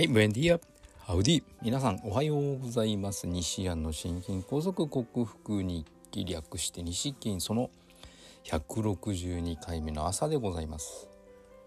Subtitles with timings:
[0.00, 0.58] はい、ブエンディア。
[1.04, 1.42] ハウディ。
[1.60, 3.26] 皆さん、おはようございます。
[3.26, 7.68] 西安の心筋梗塞克服日記略して西金その
[8.44, 11.06] 162回目の朝でございます。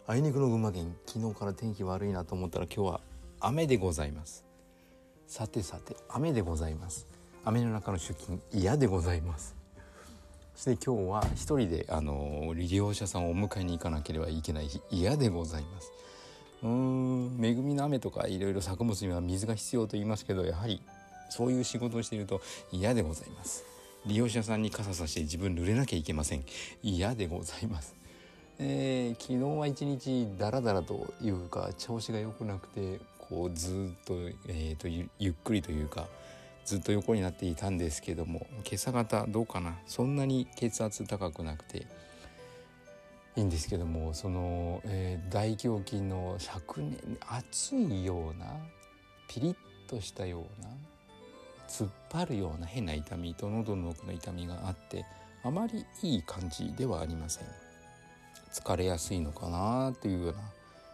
[0.08, 3.02] あいにくの群馬県、昨日から天気悪いなと思ったら今日は
[3.40, 4.44] 雨でございます。
[5.28, 7.06] さてさて、雨でございます。
[7.46, 9.56] 雨の中の出勤、嫌でございます。
[10.56, 15.92] そして今日は一人であの利用者さんをお迎えに行かなければいけない日嫌でございます。
[16.64, 17.46] うーん。
[17.46, 20.82] 恵みの雨とかいろいろ作物には水が必要と言いますけどやはり
[21.30, 23.64] そういう仕事をしていると嫌でございます。
[24.06, 26.44] 利用者さんに傘さして自分濡れなきゃいけません。
[26.82, 27.96] 嫌でございます。
[28.60, 34.14] えー昨日は一日ダラダラというか調子が良くなくてこうずっと,、
[34.48, 36.08] えー、とゆゆっくりというか
[36.66, 39.78] ずっと横になっていたんですけども今朝方どうかな？
[39.88, 41.88] そんなに血圧高くなくて
[43.36, 48.46] いいんですけどもその、えー大胸筋の灼熱熱いような
[49.28, 49.56] ピリッ
[49.90, 50.70] としたような
[51.68, 55.06] 突っ張るような変な痛みと喉の奥の痛みがあって
[55.44, 57.48] あまりいい感じではありません。
[58.54, 60.40] 疲れやすいのかなというような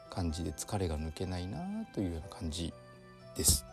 [0.10, 1.60] 感じで疲れが抜けないな
[1.94, 2.74] というような感じ
[3.36, 3.66] です。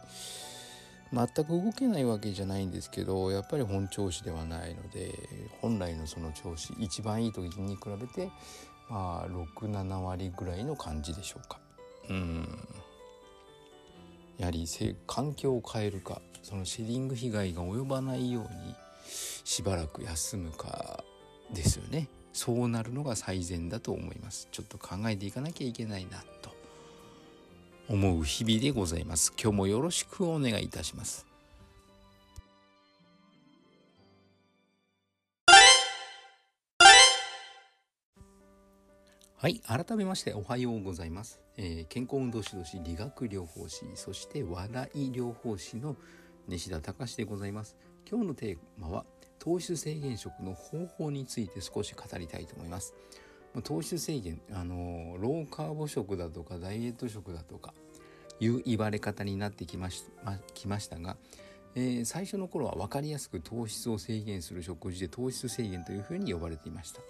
[1.13, 5.13] 全く動けないわけじゃないんですけどやっぱり本調子ではないので
[5.61, 8.31] 本来のその調子一番いい時に比べて
[8.89, 11.59] まあ67割ぐらいの感じでしょうか。
[12.09, 12.59] うん。
[14.39, 14.67] やはり
[15.07, 18.77] 環境を変えるかそのシェディング被害が及ばないように
[19.45, 21.05] しばらく休むか
[21.53, 22.09] ですよね。
[22.33, 24.49] そうなるのが最善だと思います。
[24.51, 26.56] ちょっと考えていかなきゃいけないなと。
[27.89, 29.33] 思う日々でございます。
[29.41, 31.27] 今日もよろしくお願いいたします。
[39.39, 45.95] はい改めましておはようございます、えー健康運動指導士理学療法士そして笑い療法士の
[46.49, 47.77] 西田隆でございます。
[48.11, 49.05] 今日のテーマは
[49.39, 52.95] 糖質制限食の方法について少し語りたいと思います。
[53.63, 57.73] 糖質制限あのローカーボ食だとかダイエット食だとか
[58.41, 61.17] いう言われ方になってきまし,、ま、きましたが、
[61.75, 67.01] えー最初の頃は分かりやすく糖質を制限する食事で糖質制限というふうに呼ばれていました。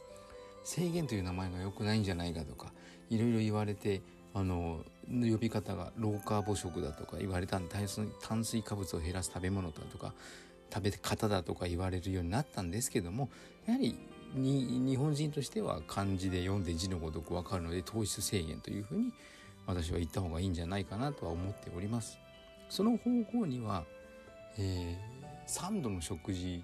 [0.66, 2.72] 制限という名前が良くないんじゃないかとか
[3.08, 4.02] いろいろ言われて
[4.34, 10.12] あの呼び方がローカーボ食だとか言われたん炭水炭水化物を減らす食べ物だとか
[10.74, 13.30] 食べ方だとか言われるようになったんですけども
[13.66, 13.96] やはり
[14.38, 19.12] に日本人としては漢字で読んで字のごとく分かるので糖質制限というふうに
[19.66, 22.18] 私は言った方がいいんじゃないかなとは思っております。
[22.68, 23.84] その方法には、
[24.58, 26.62] えー、3度の食事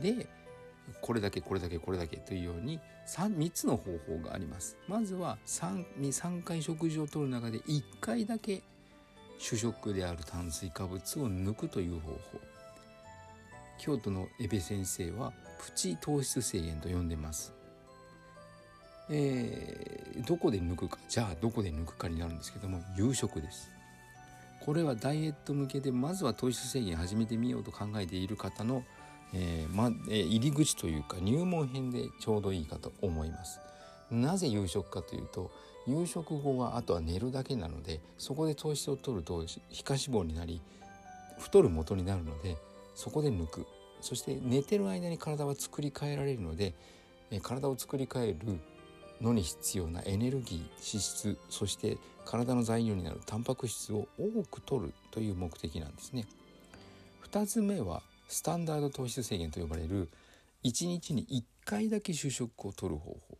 [0.00, 0.26] で
[1.00, 4.76] これだけこれだけこれだけというように 3, 3つの方法があります。
[4.86, 8.62] まずは 3, 3回食事をとる中で1回だけ
[9.38, 12.18] 主食である炭水化物を抜くという方法。
[13.78, 17.54] 京都のエベ先生はプチ糖質制限と呼んでます。
[19.10, 23.70] えーどこで抜くかじゃあどこで抜くかになるんですけども夕食です
[24.60, 28.82] これはダイエット向けでまずは糖質制限始めてみようと考えている方の、
[29.32, 33.60] えーまえー入り口というか入門編でちょうどいいかと思います
[34.10, 35.50] なぜ夕食かというと
[35.86, 40.60] 夕食後はあとは寝るだけなのでそこで糖質を取ると皮下脂肪になり
[41.38, 42.56] 太る元になるので
[42.98, 43.66] そこで抜く
[44.00, 46.74] そして寝てる間に体は作り変えられるので
[47.30, 48.58] え体を作り変える
[49.20, 56.26] のに必要なエネルギー脂質そして体の材料になるタンパク質を多く摂るという目的なんですね。
[57.30, 60.08] 2つ目はスタンダード糖質制限と呼ばれる
[60.64, 63.38] 1日に1回だけ主食を摂る方法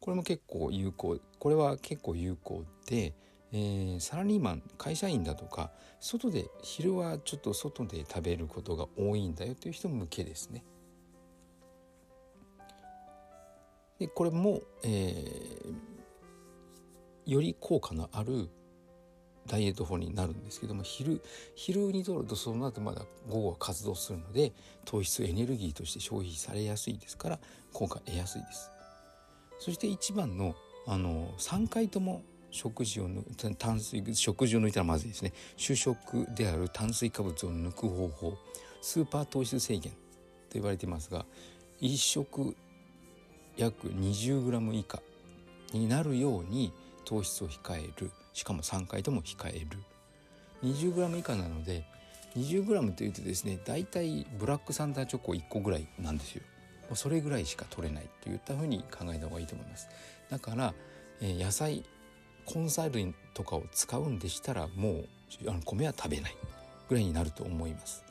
[0.00, 3.12] これも結構有効これは結構有効で、
[3.54, 5.70] えーサラリーマン会社員だとか
[6.00, 10.64] 外で昼はちょっと外で食べることが多いんだよという人向けですね。
[14.00, 15.94] でこれも、えー
[17.26, 18.50] より効果のある
[19.46, 21.22] ダイエット法になるんですけども昼
[21.54, 24.52] 昼にとるとその後まだ午後は活動するので
[24.84, 27.38] 糖質エネルギーとして消費されやすいですから
[27.72, 28.70] 効果得やすいです。
[29.58, 30.54] そして一番の
[30.86, 32.22] あの3回とも
[32.54, 35.32] 食事を抜炭水食事を抜いたらまずいですね。
[35.56, 38.38] 主食である炭水化物を抜く方法。
[38.80, 39.98] スーパー糖質制限と
[40.52, 41.24] 言われていますが
[41.80, 42.54] 1食
[43.56, 45.02] 約 20g 以下
[45.72, 46.72] になるように
[47.04, 48.12] 糖質を控える。
[48.32, 49.66] しかも3回とも控える。
[50.62, 51.84] 20g 以下なので
[52.36, 56.42] 20g というとですねだいたいブラックサンダーチョコ1個ぐらいなんですよ。
[56.94, 59.88] それぐらいしか取れないといったふうに考えた方がいいと思います。
[60.30, 60.72] だから、
[61.20, 61.82] えー野菜
[62.52, 65.06] 根菜類とかを使うんでしたらもう
[65.48, 66.36] あの米は食べない
[66.88, 68.04] ぐらいになると思います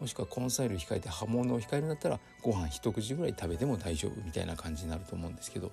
[0.00, 5.72] もしくは根菜類控えて葉物を控えるんだったらご飯一口ぐらい食べても大丈夫みたいな感じになると思うんですけど、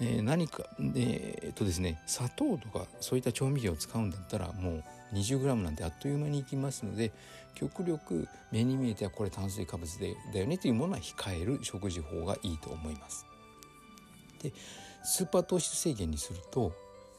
[0.00, 0.64] えー、何か
[0.96, 4.84] えー、っとですね砂糖とかそういった調味料を使うんだったらもう
[5.14, 7.12] 20g なんてあっという間にいきますので
[7.54, 13.26] 極力目に見えてはこれ炭水化物でだよねというものは控える食事法がいいと思います。
[14.40, 14.52] で
[15.02, 16.72] スーパー糖質制限にすると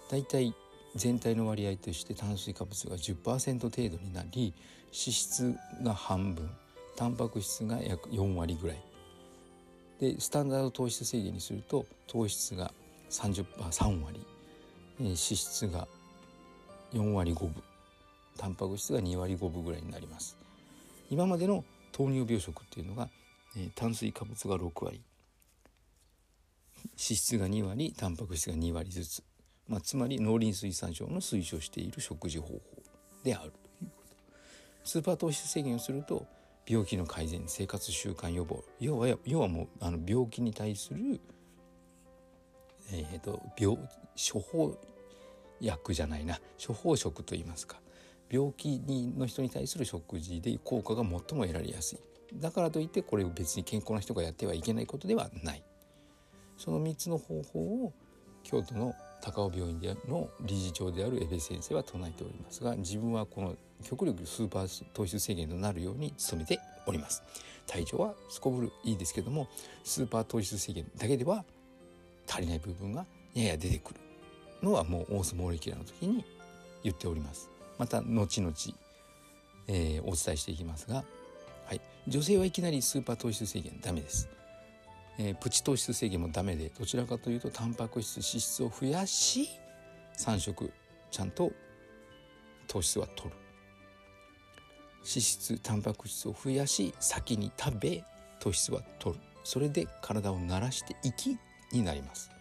[0.09, 0.53] だいたい
[0.95, 4.53] 全体の割合として炭水化物が10%程度になり
[4.85, 6.49] 脂質が半分
[6.95, 8.77] タンパク質が約4割ぐらい。
[9.99, 12.73] でスタンダード糖質制限にすると糖質が
[13.09, 14.19] 30% 3割。
[14.99, 15.87] 脂質が
[16.93, 17.63] 4割5分。
[18.37, 20.37] タンパク質が2割5分ぐらいになります。
[21.09, 23.09] 今までの糖尿病食っていうのが、
[23.57, 25.01] え、炭水化物が6割。
[26.83, 29.23] 脂質が2割タンパク質が2割ずつ。
[29.69, 32.59] まあ、つまり農林水産省の推奨している食事方法
[33.23, 34.15] であるということ
[34.83, 36.25] スーパー糖質制限をすると
[36.67, 41.21] 病気の改善生活習慣予防要は要はもうあの病気に対する、
[42.91, 43.77] えーと、病
[44.15, 44.75] 処方
[45.61, 47.77] 薬じゃないな処方食といいますか。
[48.31, 51.99] 病気にの人に対する食事で効果が最も得られやすい。
[52.35, 55.63] だからといってこれを別に健康な人がやってはいけないことではない。
[56.57, 57.93] その3つの方法を
[58.43, 58.93] 京都の
[59.31, 67.23] 高尾病院での理事長である江部先生は唱えておりますが自分はこの極力スーパー糖質制限となるように努めております。
[67.67, 69.47] 体調はすこぶるいいですけども
[69.83, 71.45] スーパー糖質制限だけでは
[72.27, 73.05] 足りない部分が
[73.35, 73.99] やや出てくる
[74.63, 76.25] のはもうオースモーレキュラーの時に
[76.83, 77.49] 言っております。
[77.77, 78.53] また後々、
[79.67, 81.03] えー、お伝えしていきますが、
[81.65, 84.27] はい、女性はいきなりスーパー糖質制限ダメです。
[85.21, 89.49] えー、プチ糖質制限もダメでどちらかというとタンパク質脂質を増やし
[90.17, 90.71] 3食
[91.11, 91.51] ちゃんと
[92.67, 93.35] 糖質は取る。
[94.99, 98.03] 脂質タンパク質を増やし先に食べ
[98.39, 99.21] 糖質は取る。
[99.43, 101.37] それで体を慣らしていき
[101.73, 102.31] になります。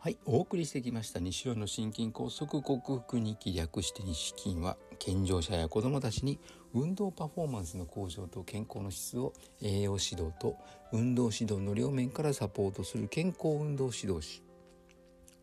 [0.00, 1.18] はい、お送りしてきました。
[1.18, 6.38] 西尾の心筋梗塞克服日記略して西筋は健常者や子どもたちに
[6.72, 10.56] 運動パフォーマンスの向上と健康の質を栄養指導と
[10.92, 14.40] 運動指導の両面からサポートする健康運動指導士。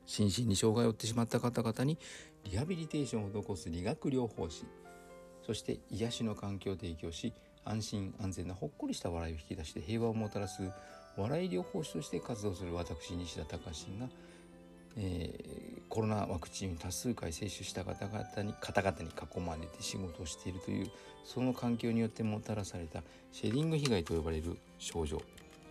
[0.06, 2.00] 心身に障害を負ってしまった方々に
[2.46, 4.64] リハビリテーションを施す理学療法士。
[5.46, 7.34] そして癒しの環境を提供し
[7.66, 10.72] 安心安全なほっこりした笑いを引き出して平和をもたらす
[11.18, 14.08] 笑い療法士として活動する私西田隆が
[14.98, 20.92] えー、コロナワクチン多数回接種した方々に方々に囲まれて仕事をしているという
[21.24, 23.02] その環境によってもたらされた
[23.32, 25.22] シェディング被害と呼ばれる症状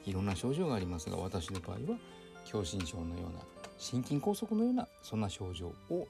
[0.04, 1.98] いろんな症状がありますが私の場合は
[2.44, 3.40] 狭心症のような
[3.78, 6.06] 心筋梗塞のようなそんな症状を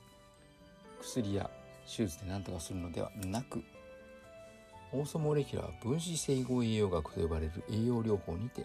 [1.01, 1.49] 薬や
[1.87, 3.63] 手術で何とかするのではなく
[4.93, 8.65] オーソモレキュラー分子整合栄養学と呼ばれる栄養療法にて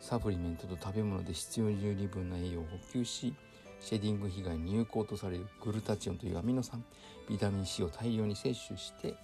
[0.00, 3.34] サプリメントと食べ物で必要十二分な栄養を補給し
[3.80, 6.84] シェディング被害に有効とされるグルタチオンというアミノ酸
[7.28, 9.14] ビタミン C を大量に摂取して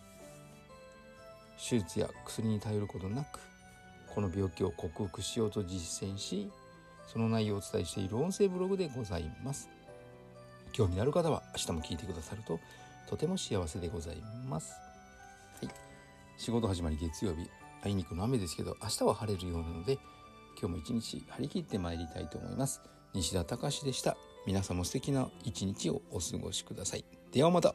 [1.59, 3.41] 手術や薬に頼ることなく
[4.15, 6.51] この病気を克服しようと実践し
[7.07, 9.69] その内容をお伝えしている音声ブログでございます。
[10.73, 12.59] 興味のある方は明日も聞いてくださると
[13.09, 14.17] とても幸せでござい
[14.49, 14.75] ます。
[15.61, 15.75] はい。
[16.39, 17.49] 仕事始まり月曜日。
[17.85, 19.99] あいにくの雨ですけど明日は晴れるようなので
[20.61, 22.81] 今日も一日張り切ってまいりたいと思います。
[23.13, 24.17] 西田隆でした。
[24.47, 27.05] 皆さんも素敵な一日をお過ごしください。
[27.33, 27.75] ではまた。